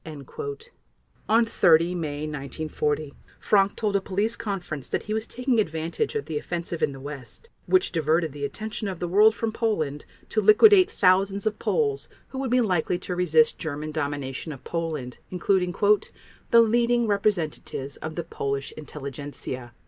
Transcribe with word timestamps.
On 1.29 1.45
30 1.45 1.93
May 1.93 2.21
1940 2.21 3.13
Frank 3.39 3.75
told 3.75 3.95
a 3.95 4.01
police 4.01 4.35
conference 4.35 4.89
that 4.89 5.03
he 5.03 5.13
was 5.13 5.27
taking 5.27 5.59
advantage 5.59 6.15
of 6.15 6.25
the 6.25 6.39
offensive 6.39 6.81
in 6.81 6.91
the 6.91 6.99
West 6.99 7.49
which 7.67 7.91
diverted 7.91 8.31
the 8.31 8.43
attention 8.43 8.87
of 8.87 8.97
the 8.99 9.07
world 9.07 9.35
from 9.35 9.51
Poland 9.51 10.05
to 10.29 10.41
liquidate 10.41 10.89
thousands 10.89 11.45
of 11.45 11.59
Poles 11.59 12.09
who 12.29 12.39
would 12.39 12.49
be 12.49 12.61
likely 12.61 12.97
to 12.97 13.15
resist 13.15 13.59
German 13.59 13.91
domination 13.91 14.51
of 14.51 14.63
Poland, 14.63 15.19
including 15.29 15.71
"the 16.49 16.61
leading 16.61 17.05
representatives 17.05 17.97
of 17.97 18.15
the 18.15 18.23
Polish 18.23 18.71
intelligentsia." 18.71 19.71